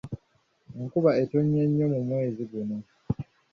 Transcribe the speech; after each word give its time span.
Enkuba 0.79 1.11
etonnye 1.21 1.61
nnyo 1.69 1.85
mu 1.93 1.99
mwezi 2.07 2.41
guno. 2.51 2.77